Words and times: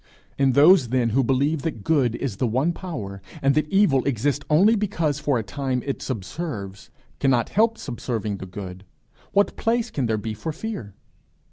In 0.35 0.53
those 0.53 0.89
then 0.89 1.09
who 1.09 1.23
believe 1.23 1.61
that 1.61 1.83
good 1.83 2.15
is 2.15 2.37
the 2.37 2.47
one 2.47 2.73
power, 2.73 3.21
and 3.39 3.53
that 3.53 3.67
evil 3.69 4.03
exists 4.05 4.43
only 4.49 4.75
because 4.75 5.19
for 5.19 5.37
a 5.37 5.43
time 5.43 5.83
it 5.85 6.01
subserves, 6.01 6.89
cannot 7.19 7.49
help 7.49 7.77
subserving 7.77 8.37
the 8.37 8.47
good, 8.47 8.83
what 9.31 9.55
place 9.57 9.91
can 9.91 10.07
there 10.07 10.17
be 10.17 10.33
for 10.33 10.51
fear? 10.51 10.95